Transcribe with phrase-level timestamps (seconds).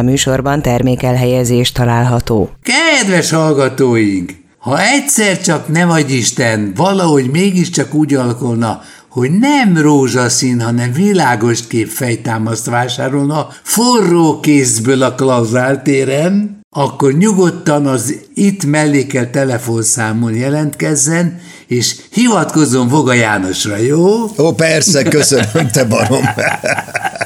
[0.00, 2.50] A műsorban termékelhelyezés található.
[2.62, 4.32] Kedves hallgatóink!
[4.58, 11.66] Ha egyszer csak nem vagy Isten, valahogy mégiscsak úgy alakulna, hogy nem rózsaszín, hanem világos
[11.66, 21.40] kép fejtámaszt vásárolna forró kézből a Klauzál téren, akkor nyugodtan az itt mellékel telefonszámon jelentkezzen,
[21.66, 24.30] és hivatkozzon Voga Jánosra, jó?
[24.38, 26.24] Ó, persze, köszönöm, te barom.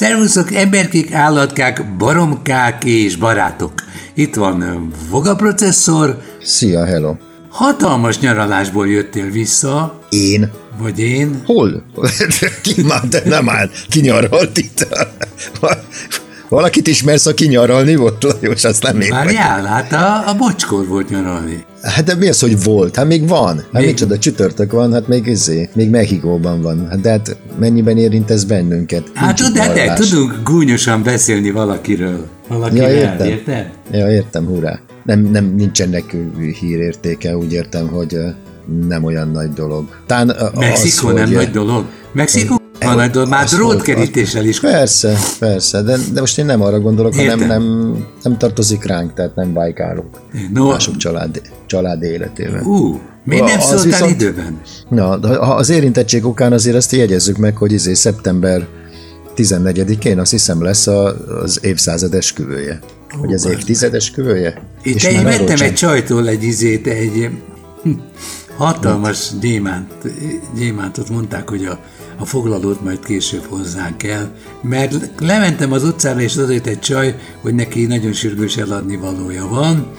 [0.00, 3.72] Szervuszok, emberkék, állatkák, baromkák és barátok!
[4.14, 6.22] Itt van Voga processzor.
[6.42, 7.14] Szia, hello!
[7.50, 10.00] Hatalmas nyaralásból jöttél vissza.
[10.08, 10.50] Én?
[10.78, 11.42] Vagy én?
[11.44, 11.82] Hol?
[12.62, 14.86] Ki már, de nem áll, kinyaralt itt.
[16.48, 21.08] Valakit ismersz, aki nyaralni volt, Lajos, azt nem én Várjál, hát a, a bocskor volt
[21.08, 21.64] nyaralni.
[21.82, 22.96] Hát de mi az, hogy volt?
[22.96, 23.56] Hát még van.
[23.56, 23.86] Hát még...
[23.86, 26.86] micsoda csütörtök van, hát még izé, még Mexikóban van.
[26.88, 29.10] Hát de hát mennyiben érint ez bennünket?
[29.14, 32.26] Hát tud, de, tudunk gúnyosan beszélni valakiről.
[32.48, 33.26] Valakiről, ja, értem.
[33.26, 33.70] érted?
[33.92, 34.78] Ja, értem, hurrá.
[35.04, 36.16] Nem, nem nincsenek
[36.60, 38.16] hírértéke, úgy értem, hogy
[38.88, 39.84] nem olyan nagy dolog.
[40.06, 41.34] Tán Mexikó az, nem hogy...
[41.34, 41.84] nagy dolog?
[42.12, 44.60] Mexikó van dolog, már drótkerítéssel is.
[44.60, 47.38] Persze, persze, de, de most én nem arra gondolok, Értem.
[47.38, 50.16] hanem nem, nem tartozik ránk, tehát nem bajkálunk
[50.52, 50.68] no.
[50.68, 52.64] mások család, család életében.
[52.64, 54.60] Uh, miért nem szóltál viszont, időben?
[54.88, 55.08] Na,
[55.54, 58.66] az érintettség okán azért azt jegyezzük meg, hogy izé szeptember
[59.36, 62.78] 14-én azt hiszem lesz a, az évszázad esküvője.
[63.14, 64.62] Uh, hogy az évtized esküvője.
[64.82, 67.30] Itt én vettem egy csajtól egy izét, egy
[68.56, 69.92] hatalmas gyémánt,
[70.56, 71.80] gyémántot mondták, hogy a
[72.20, 77.54] a foglalót majd később hozzánk kell, mert lementem az utcára, és azért egy csaj, hogy
[77.54, 79.90] neki nagyon sürgős eladni valója van.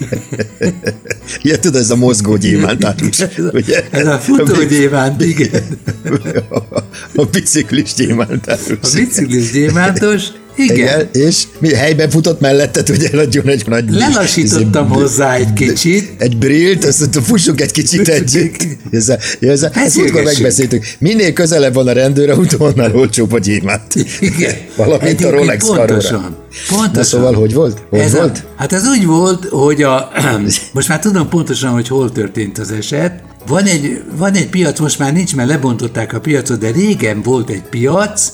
[1.42, 3.18] ja, tudod, ez a mozgó gyémántátus,
[3.52, 3.84] ugye?
[3.90, 5.62] Ez a futó gyémánt, igen.
[7.16, 8.78] A biciklis gyémántátus.
[8.82, 10.26] A biciklis gyémántos,
[10.56, 10.76] igen.
[10.76, 11.08] Igen.
[11.12, 13.90] És mi helyben futott melletted, hogy eladjon egy nagy...
[13.90, 16.10] Lelassítottam ez, hozzá egy kicsit.
[16.18, 18.66] Egy brillt, azt mondta, fussunk egy kicsit együtt.
[18.90, 20.84] Ez a, ez a, ezt múltkor megbeszéltük.
[20.98, 23.94] Minél közelebb van a rendőr, annál olcsóbb a gyémánt.
[24.20, 24.54] Igen.
[24.76, 26.20] Valamint Egyébként a Rolex pontosan.
[26.20, 26.36] Karóra.
[26.68, 26.90] Pontosan.
[26.92, 27.82] Na szóval, hogy volt?
[27.90, 28.38] Hogy ez volt?
[28.38, 30.10] A, hát ez úgy volt, hogy a,
[30.72, 33.22] most már tudom pontosan, hogy hol történt az eset.
[33.46, 37.50] Van egy, van egy piac, most már nincs, mert lebontották a piacot, de régen volt
[37.50, 38.32] egy piac,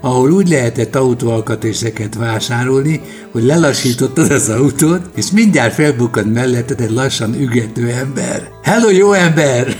[0.00, 3.00] ahol úgy lehetett autóalkatrészeket vásárolni,
[3.32, 8.48] hogy lelassítottad az autót, és mindjárt felbukkant melletted egy lassan ügető ember.
[8.62, 9.76] Hello, jó ember!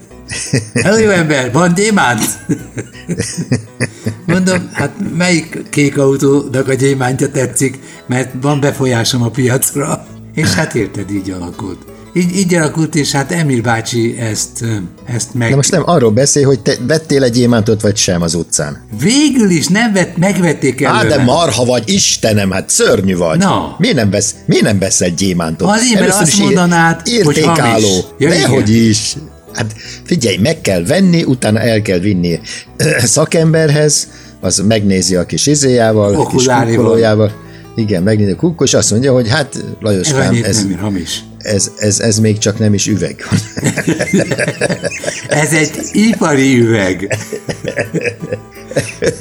[0.82, 2.22] Hello, jó ember, van gyémánt?
[4.26, 10.06] Mondom, hát melyik kék autónak a gyémántja tetszik, mert van befolyásom a piacra.
[10.34, 11.93] És hát érted, így alakult.
[12.16, 14.64] Így, így alakult, és hát Emil bácsi ezt,
[15.04, 15.48] ezt meg...
[15.48, 18.84] De most nem arról beszél, hogy te vettél egy gyémántot, vagy sem az utcán.
[19.00, 20.94] Végül is nem vett, megvették el.
[20.94, 23.38] Á, de marha vagy, Istenem, hát szörnyű vagy.
[23.38, 23.74] Na.
[23.78, 25.70] Miért nem vesz, miért nem vesz egy gyémántot?
[25.70, 27.88] Azért, mert azt mondanád, értékálló.
[27.92, 29.16] hogy Ja, Dehogy is.
[29.52, 29.74] Hát
[30.04, 32.40] figyelj, meg kell venni, utána el kell vinni
[32.98, 34.08] szakemberhez,
[34.40, 37.32] az megnézi a kis izéjával, a kis kukkolójával.
[37.76, 42.18] Igen, megnézi a kukkos, azt mondja, hogy hát Lajoskám, ez, ez, hamis ez, ez, ez
[42.18, 43.28] még csak nem is üveg.
[45.28, 47.18] ez egy ipari üveg.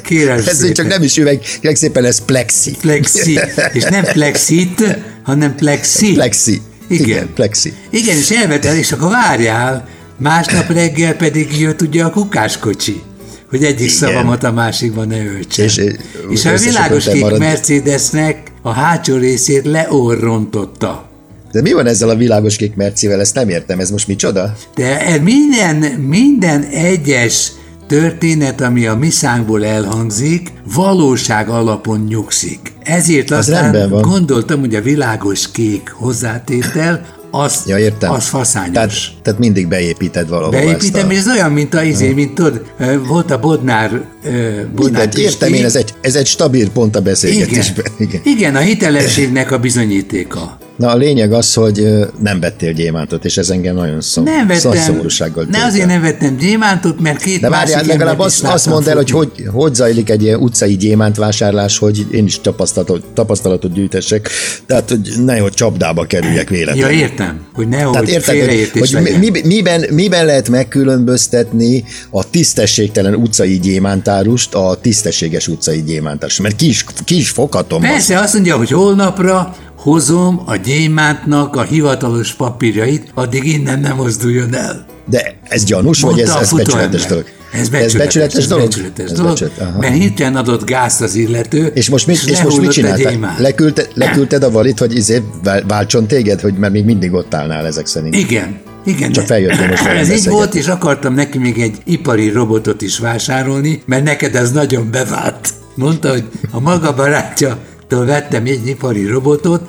[0.03, 0.73] Kérem ez szépen.
[0.73, 2.75] csak nem is üveg, kérlek szépen ez plexi.
[2.81, 3.39] Plexi.
[3.73, 4.83] És nem plexit,
[5.23, 6.13] hanem plexi.
[6.13, 6.61] Plexi.
[6.87, 7.07] Igen.
[7.07, 7.73] Igen, plexi.
[7.89, 13.01] Igen, és elvetel, és akkor várjál, másnap reggel pedig jött ugye a kukáskocsi
[13.49, 13.95] hogy egyik Igen.
[13.95, 15.65] szavamat a másikban ne öltsen.
[15.65, 15.81] És,
[16.29, 17.39] és a világos kék marad...
[17.39, 21.12] Mercedesnek a hátsó részét leorrontotta.
[21.53, 23.19] De mi van ezzel a világos kék mercivel?
[23.19, 24.53] Ezt nem értem, ez most micsoda?
[24.75, 27.51] De minden, minden egyes
[27.87, 32.59] történet, ami a miszánkból elhangzik, valóság alapon nyugszik.
[32.83, 38.11] Ezért az aztán gondoltam, hogy a világos kék hozzátétel az, ja, értem.
[38.11, 38.73] az faszányos.
[38.73, 38.91] Tehát,
[39.21, 41.11] tehát mindig beépíted valahol Beépítem, a...
[41.11, 42.61] és ez olyan, mint a izé, mint tudod,
[43.07, 47.85] volt a Bodnár, Bodnár Mindent, értem én, ez egy, ez egy stabil pont a beszélgetésben.
[47.97, 48.09] Igen.
[48.23, 48.35] Igen.
[48.37, 50.57] Igen, a hitelességnek a bizonyítéka.
[50.77, 51.87] Na a lényeg az, hogy
[52.19, 56.37] nem vettél gyémántot, és ez engem nagyon szom, nem vettem, szomorúsággal Ne azért nem vettem
[56.37, 60.23] gyémántot, mert két De várjál, legalább azt, azt mondd el, hogy, hogy hogy zajlik egy
[60.23, 64.29] ilyen utcai gyémántvásárlás, hogy én is tapasztalatot, tapasztalatot gyűjtessek,
[64.65, 66.91] tehát hogy nehogy csapdába kerüljek véletlenül.
[66.91, 73.15] Ja, értem, hogy nehogy tehát érted, hogy, hogy mi, miben, miben lehet megkülönböztetni a tisztességtelen
[73.15, 77.81] utcai gyémántárust a tisztességes utcai gyémántárust, mert ki is, ki is foghatom.
[77.81, 78.23] Persze, azt.
[78.23, 84.85] azt mondja, hogy holnapra hozom a gyémántnak a hivatalos papírjait, addig innen nem mozduljon el.
[85.09, 87.25] De ez gyanús, Mondta vagy ez, ez becsületes dolog?
[87.51, 88.65] Ez becsületes, ez becsületes dolog?
[88.65, 92.41] Becsületes ez dolog, becsület, mert hirtelen adott gázt az illető, és most mit, és, és
[92.41, 93.35] most mit csináltál?
[93.37, 95.21] Leküldte, leküldted a valit, hogy izé
[95.67, 98.15] váltson téged, hogy már még mindig ott állnál ezek szerint.
[98.15, 102.81] Igen, igen, Csak feljöttél most Ez így volt, és akartam neki még egy ipari robotot
[102.81, 105.49] is vásárolni, mert neked ez nagyon bevált.
[105.75, 107.57] Mondta, hogy a maga barátja
[107.93, 109.61] től vettem egy ipari robotot,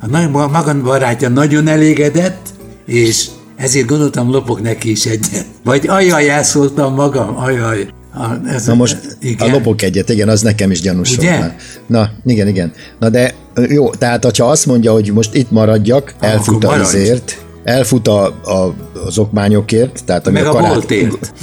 [0.00, 2.48] a maga barátja nagyon elégedett,
[2.84, 3.26] és
[3.56, 5.46] ezért gondoltam, lopok neki is egyet.
[5.64, 7.88] Vagy ajaj, elszóltam magam, ajaj.
[8.14, 9.48] A, ez, Na most igen.
[9.48, 11.54] a lopok egyet, igen, az nekem is gyanús Ugye?
[11.86, 12.72] Na, igen, igen.
[12.98, 13.34] Na de
[13.68, 18.74] jó, tehát ha azt mondja, hogy most itt maradjak, elfut azért, elfut a, a,
[19.06, 20.94] az okmányokért, tehát ami Meg a, karát,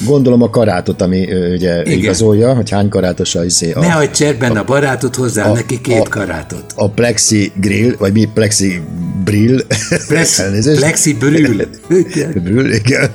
[0.06, 1.98] gondolom a karátot, ami ugye Igen.
[1.98, 5.54] igazolja, hogy hány karátos a, izé, a Ne hagyd cserben a, a barátot hozzá, a,
[5.54, 6.64] neki két a, karátot.
[6.76, 8.82] A plexi grill, vagy mi plexi
[9.24, 9.66] brill.
[10.08, 10.42] Plex,
[10.76, 11.66] plexi brill.
[12.34, 13.10] brill, igen.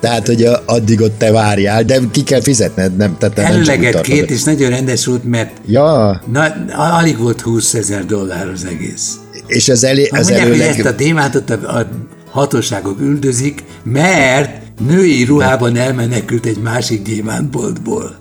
[0.00, 3.16] Tehát, hogy addig ott te várjál, de ki kell fizetned, nem?
[3.18, 6.22] Tehát Előleget két, és nagyon rendes volt, mert ja.
[6.32, 9.12] na, alig volt 20 ezer dollár az egész.
[9.46, 10.66] És az, elé, az mondják, előleg...
[10.66, 11.88] hogy ezt a témátot a, a
[12.34, 18.16] hatóságok üldözik, mert női ruhában elmenekült egy másik gyémántboltból.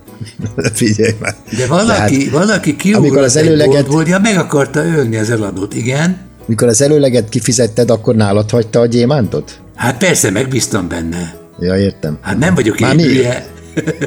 [0.74, 1.36] Figyelj már.
[1.58, 3.88] De valaki, Tehát, valaki kiugrott az előleget...
[3.88, 6.18] boltból, ja, meg akarta ölni az eladót, igen.
[6.46, 9.60] Mikor az előleget kifizetted, akkor nálad hagyta a gyémántot?
[9.76, 11.36] Hát persze, megbíztam benne.
[11.60, 12.18] Ja, értem.
[12.22, 13.48] Hát nem vagyok én hülye.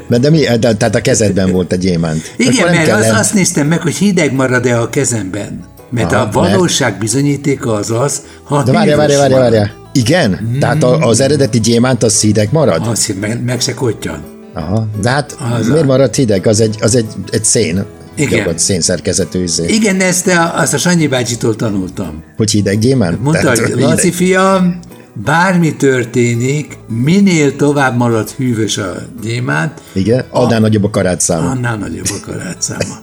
[0.09, 0.39] De, de mi?
[0.39, 2.33] De, tehát a kezedben volt a gyémánt.
[2.37, 5.65] Igen, mert az, azt néztem meg, hogy hideg marad-e a kezemben.
[5.89, 7.01] Mert Aha, a valóság mert...
[7.01, 9.71] bizonyítéka az az, ha De várja, várja, várja, várja.
[9.97, 10.37] Igen?
[10.37, 10.59] Hmm.
[10.59, 12.87] Tehát az eredeti gyémánt az hideg marad?
[12.87, 14.23] Az meg, meg se kottyan.
[14.53, 15.85] Aha, de hát az miért a...
[15.85, 16.47] marad hideg?
[16.47, 17.85] Az egy, az egy, egy szén.
[18.15, 18.57] Igen.
[18.57, 19.65] szénszerkezetű izé.
[19.67, 22.23] Igen, de ezt a, azt a Sanyi bácsitól tanultam.
[22.37, 23.21] Hogy hideg gyémánt?
[23.21, 24.79] Mondta, Tehát, hogy Laci fiam,
[25.23, 29.81] bármi történik, minél tovább marad hűvös a gyémánt.
[29.93, 31.49] Igen, annál a, nagyobb a karátszáma.
[31.49, 33.01] Annál nagyobb a karátszáma.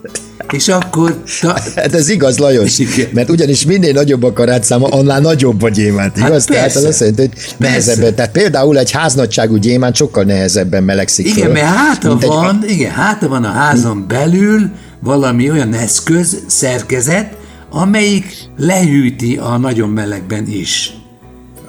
[0.51, 1.23] És akkor...
[1.41, 1.57] Ta...
[1.75, 3.09] Hát ez igaz, Lajos, Igen.
[3.13, 6.45] mert ugyanis minél nagyobb a karátszáma, annál nagyobb a gyémánt, igaz?
[6.45, 8.15] Hát tehát az azt jelenti, hogy nehezebben.
[8.15, 12.69] Tehát például egy háznagyságú gyémánt sokkal nehezebben melegszik Igen, föl, mert háta van, egy...
[12.69, 14.69] igen, háta van a házon belül
[14.99, 17.37] valami olyan eszköz, szerkezet,
[17.69, 18.25] amelyik
[18.57, 20.93] lehűti a nagyon melegben is.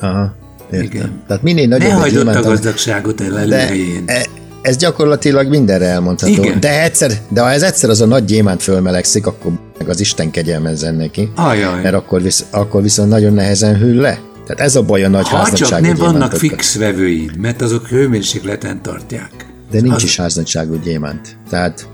[0.01, 0.35] Aha,
[0.71, 0.91] értem.
[0.91, 1.23] Igen.
[1.27, 4.03] Tehát minél nagyobb ne hagyd a gazdagságot el előhelyén.
[4.07, 4.27] E,
[4.63, 6.43] ez gyakorlatilag mindenre elmondható.
[6.43, 6.61] Igen.
[6.61, 10.31] De, egyszer, de ha ez egyszer az a nagy gyémánt fölmelegszik, akkor meg az Isten
[10.31, 11.31] kegyelmezzen neki.
[11.35, 11.83] Ajaj.
[11.83, 14.19] Mert akkor, visz, akkor viszont nagyon nehezen hűl le.
[14.47, 18.83] Tehát ez a baj a nagy ha csak nem vannak fix vevői, mert azok hőmérsékleten
[18.83, 19.31] tartják.
[19.71, 20.03] De nincs az...
[20.03, 21.37] is háznagyságú gyémánt.
[21.51, 21.89] Tehát,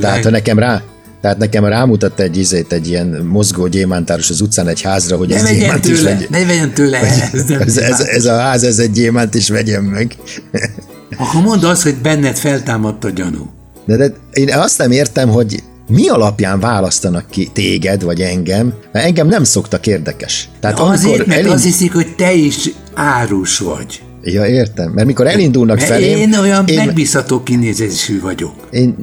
[0.00, 0.82] tehát ha nekem rá,
[1.22, 5.50] tehát nekem rámutat egy izét, egy ilyen mozgó gyémántáros az utcán egy házra, hogy ez
[5.50, 6.26] gyémánt tőle, is legyen.
[6.30, 10.16] Ne vegyen tőle ez, ez, ez, ez, a ház, ez egy gyémánt is vegyem meg.
[11.18, 13.50] Akkor mondd azt, hogy benned feltámadt a gyanú.
[13.84, 19.06] De, de én azt nem értem, hogy mi alapján választanak ki téged vagy engem, mert
[19.06, 20.48] engem nem szoktak érdekes.
[20.60, 21.54] Tehát de azért, mert elint...
[21.54, 24.02] azt hiszik, hogy te is árus vagy.
[24.24, 24.90] Ja, értem.
[24.90, 26.16] Mert mikor elindulnak Mert felém...
[26.16, 28.54] Én olyan én, megbízható kinézésű vagyok.
[28.70, 28.96] Én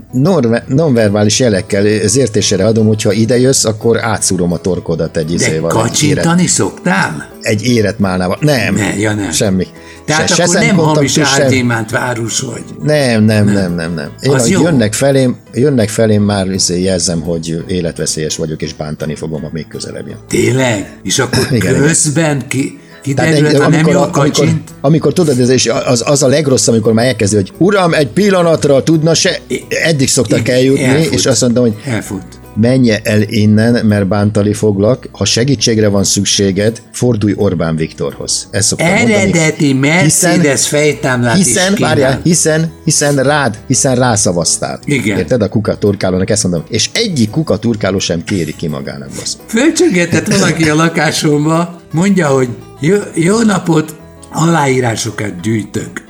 [0.67, 5.71] nonverbális jelekkel az értésére adom, hogyha ide jössz, akkor átszúrom a torkodat egy izéval.
[5.73, 7.29] De kacsintani szoktál?
[7.41, 8.37] Egy éret málnával.
[8.41, 8.75] Nem.
[8.75, 9.31] Ne, ja nem.
[9.31, 9.67] Semmi.
[10.05, 12.63] Tehát se, akkor se nem hamis árgyémánt várus vagy.
[12.83, 14.11] Nem, nem, nem, nem, nem.
[14.21, 19.41] Én, hogy jönnek felém, jönnek felém, már izé jelzem, hogy életveszélyes vagyok, és bántani fogom,
[19.41, 20.17] ha még közelebb jön.
[20.27, 20.99] Tényleg?
[21.03, 22.79] És akkor igen, közben ki,
[23.15, 24.49] Tehát egy, amikor, nem jó amikor,
[24.81, 29.13] amikor, tudod, ez az, az a legrosszabb, amikor már elkezdi, hogy uram, egy pillanatra tudna
[29.13, 29.39] se,
[29.69, 32.23] eddig szoktak I, eljutni, elfut, és azt mondom, hogy elfut.
[32.55, 38.47] menj el innen, mert bántani foglak, ha segítségre van szükséged, fordulj Orbán Viktorhoz.
[38.51, 39.73] Ez szoktam Eredeti mondani.
[39.73, 44.79] Mercedes fejtámlát hiszen, is várjál, hiszen, hiszen rád, hiszen rászavaztál.
[44.85, 45.17] Igen.
[45.17, 45.41] Érted?
[45.41, 46.63] A kukaturkálónak ezt mondom.
[46.69, 49.09] És egyik kukaturkáló sem kéri ki magának.
[49.47, 53.95] Fölcsöngetett valaki a lakásomba, mondja, hogy jó, jó napot,
[54.31, 56.03] aláírásokat gyűjtök.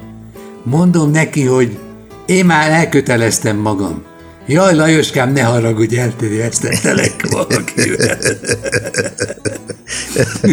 [0.64, 1.78] Mondom neki, hogy
[2.26, 4.04] én már elköteleztem magam.
[4.48, 8.18] Jaj, Lajoskám, ne haragudj, eltérjeztettelek valakivel.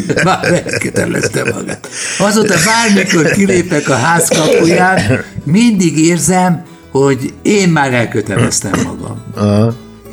[0.24, 1.88] Már elkötelezte magát.
[2.18, 9.22] Azóta bármikor kilépek a ház kapuján, mindig érzem, hogy én már elköteleztem magam.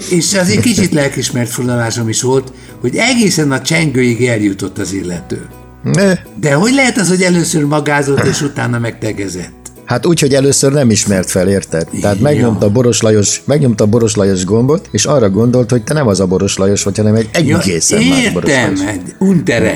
[0.09, 5.47] És az egy kicsit lelkismert fulalásom is volt, hogy egészen a csengőig eljutott az illető.
[5.83, 6.13] Ne.
[6.39, 9.63] De hogy lehet az, hogy először magázott, és utána megtegezett?
[9.85, 11.87] Hát úgy, hogy először nem ismert fel, érted?
[12.01, 16.19] Tehát megnyomta Boros Lajos, megnyomta Boros Lajos gombot, és arra gondolt, hogy te nem az
[16.19, 18.79] a Boros Lajos vagy, hanem egy egészen ja, más Boros Lajos.
[18.79, 19.75] Értem, Untere.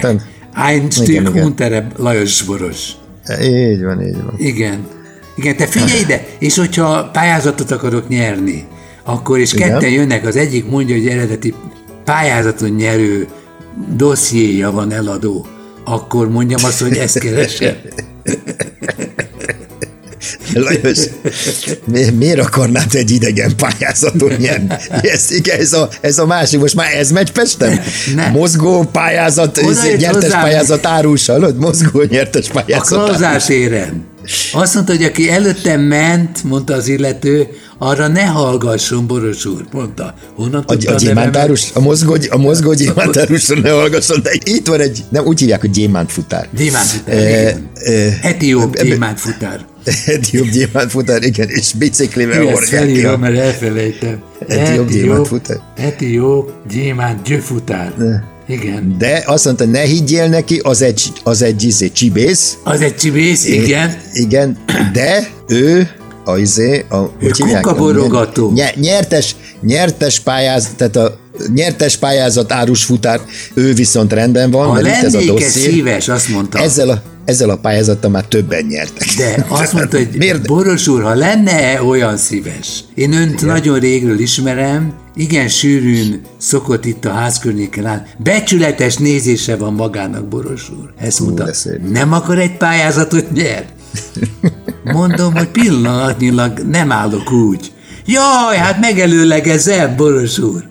[0.54, 2.92] Ein Stück Untere Lajos Boros.
[3.42, 4.34] Így van, így van.
[4.38, 4.88] Igen.
[5.36, 8.68] Igen, te figyelj ide, és hogyha pályázatot akarok nyerni,
[9.04, 9.70] akkor is Igen.
[9.70, 11.54] ketten jönnek, az egyik mondja, hogy eredeti
[12.04, 13.28] pályázaton nyerő
[13.96, 15.48] dossziéja van eladó,
[15.88, 17.76] akkor mondjam azt, hogy ezt keresem.
[20.54, 21.00] Lajos,
[21.86, 24.76] mi, miért akarnád egy idegen pályázaton nyerni?
[25.02, 27.80] Ez, igen, ez, a, ez a másik, most már ez megy Pestem?
[28.16, 28.28] Ne.
[28.28, 29.62] Mozgó pályázat,
[29.98, 30.42] nyertes hozzá.
[30.42, 31.58] pályázat árus, hallod?
[31.58, 33.24] Mozgó nyertes pályázat.
[33.24, 34.06] A érem.
[34.54, 40.14] Azt mondta, hogy aki előttem ment, mondta az illető, arra ne hallgasson, Boros úr, mondta.
[40.36, 45.04] Honnan a, a, gyémántárus, a mozgó, a mozgó gyémántárusra ne hallgasson, de itt van egy,
[45.10, 46.48] nem úgy hívják, hogy gyémántfutár.
[46.58, 49.66] Gyémántfutár, e, e, Etióp e, gyémántfutár.
[50.06, 53.06] Etióp gyémántfutár, igen, és biciklivel hordják ki.
[53.06, 53.18] A...
[53.18, 54.22] mert elfelejtem.
[54.48, 55.60] Etióp gyémántfutár.
[55.76, 57.94] Etióp gyémánt gyöfutár.
[58.48, 58.96] Igen.
[58.98, 62.58] De azt mondta, ne higgyél neki, az egy, az egy izé, csibész.
[62.64, 63.98] Az egy csibész, igen.
[64.14, 64.58] igen,
[64.94, 65.90] de ő
[66.28, 68.54] a izé, a, hogy Kukaborogató.
[68.76, 71.18] Nyertes, nyertes pályázat, tehát a
[71.54, 73.20] nyertes pályázat árus futár,
[73.54, 75.72] ő viszont rendben van, ha mert ez a dosszié.
[75.72, 76.60] szíves, azt mondta.
[76.60, 79.08] Ezzel a, ezzel a pályázattal már többen nyertek.
[79.18, 80.48] De azt mondta, hogy Miért?
[80.48, 83.46] Boros úr, ha lenne olyan szíves, én önt Igen.
[83.46, 88.06] nagyon régről ismerem, igen sűrűn szokott itt a ház környéken áll.
[88.18, 90.94] Becsületes nézése van magának, Boros úr.
[90.98, 91.50] Ezt mondta.
[91.92, 93.66] Nem akar egy pályázatot nyer?
[94.84, 97.72] Mondom, hogy pillanatnyilag nem állok úgy.
[98.06, 100.64] Jaj, hát megelőlegezzel, Boros úr.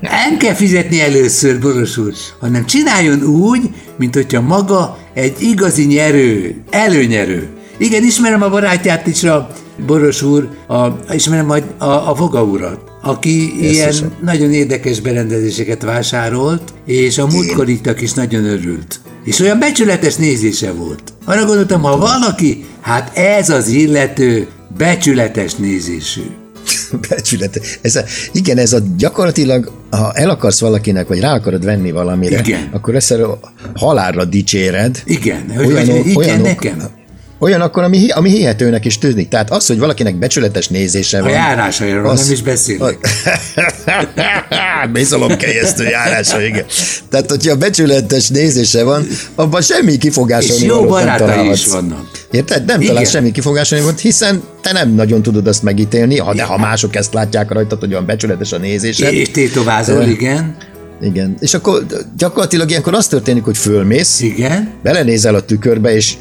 [0.00, 6.62] Nem kell fizetni először, Boros úr, hanem csináljon úgy, mint hogyha maga egy igazi nyerő,
[6.70, 7.48] előnyerő.
[7.76, 9.50] Igen, ismerem a barátját is, a
[9.86, 14.12] Boros úr, a, ismerem a, a, a Voga urat, aki Ezt ilyen hiszem.
[14.22, 19.00] nagyon érdekes berendezéseket vásárolt, és a múltkorittak is nagyon örült.
[19.24, 21.02] És olyan becsületes nézése volt.
[21.24, 26.22] Arra gondoltam, ha valaki, hát ez az illető becsületes nézésű.
[27.08, 27.78] becsületes.
[27.82, 28.02] Ez a,
[28.32, 32.68] igen, ez a gyakorlatilag, ha el akarsz valakinek, vagy rá akarod venni valamire, igen.
[32.72, 33.38] akkor ezt a
[33.74, 35.02] halálra dicséred.
[35.04, 37.02] Igen, olyan, hogy, hogy olyan, nekem
[37.44, 39.28] olyan akkor, ami, ami hihetőnek is tűnik.
[39.28, 41.30] Tehát az, hogy valakinek becsületes nézése van.
[41.30, 42.98] A járásairól az, nem is beszélek.
[44.92, 46.64] Bizalomkelyeztő járása, igen.
[47.10, 52.10] Tehát, hogyha becsületes nézése van, abban semmi kifogása És jó barátai is vannak.
[52.30, 52.64] Érted?
[52.64, 56.58] Nem találsz semmi kifogása volt, hiszen te nem nagyon tudod azt megítélni, ha, de ha
[56.58, 59.12] mások ezt látják rajtad, hogy olyan becsületes a nézése.
[59.12, 60.56] És tétovázol, igen.
[61.00, 61.36] Igen.
[61.40, 61.86] És akkor
[62.16, 64.70] gyakorlatilag ilyenkor az történik, hogy fölmész, Igen.
[64.82, 66.14] belenézel a tükörbe, és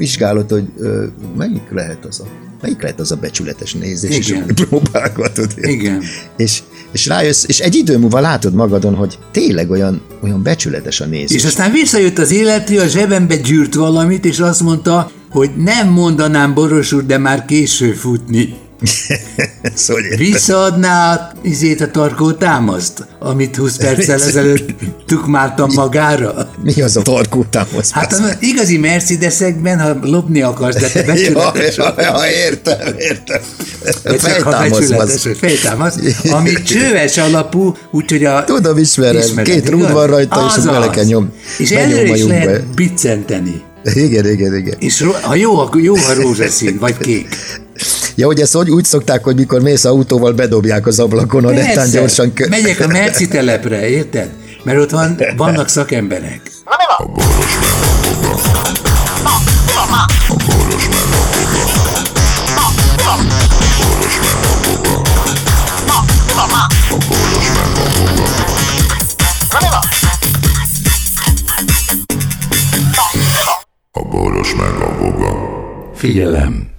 [0.00, 1.04] vizsgálod, hogy ö,
[1.36, 2.24] melyik lehet az a
[2.62, 4.44] melyik lehet az a becsületes nézés, Igen.
[4.46, 5.52] és próbálgatod.
[5.56, 6.02] Igen.
[6.36, 11.06] És, és rájössz, és egy idő múlva látod magadon, hogy tényleg olyan, olyan becsületes a
[11.06, 11.36] nézés.
[11.36, 16.54] És aztán visszajött az illető, a zsebembe gyűrt valamit, és azt mondta, hogy nem mondanám
[16.54, 18.54] Boros úr, de már késő futni.
[19.74, 24.70] Szóval Visszaadná izét a tarkó támaszt, amit 20 perccel ezelőtt
[25.06, 26.50] tukmáltam magára?
[26.62, 27.92] Mi az a tarkó támaszt?
[27.92, 33.40] Hát az igazi Mercedesekben, ha lopni akarsz, de te becsületes ja, ja, ja, értem, értem.
[34.18, 35.26] Fejtámasz.
[35.38, 35.98] Fejtámasz,
[36.30, 38.44] ami csőves alapú, úgyhogy a...
[38.44, 41.32] Tudom, ismerem, ismered, két rúd van rajta, és bele kell nyom.
[41.58, 43.62] És előre is lehet biccenteni.
[43.82, 44.74] Igen, igen, igen.
[44.78, 47.28] És ha jó, jó, ha rózsaszín, vagy kék.
[48.20, 51.90] Ja, hogy ezt hogy úgy szokták, hogy mikor mész autóval, bedobják az ablakon, a netán
[51.90, 52.32] gyorsan...
[52.32, 52.48] Kö...
[52.48, 54.30] Megyek a Merci telepre, érted?
[54.64, 56.40] Mert ott van, vannak szakemberek.
[56.96, 57.58] A boros
[73.92, 75.32] A boros meg a boga.
[75.94, 76.78] Figyelem!